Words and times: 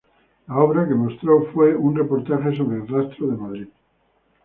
La 0.47 0.57
obra 0.57 0.87
que 0.87 0.95
mostró 0.95 1.43
fue 1.53 1.75
un 1.75 1.95
reportaje 1.95 2.57
sobre 2.57 2.77
el 2.77 2.87
Rastro 2.87 3.27
de 3.27 3.37
Madrid. 3.37 3.67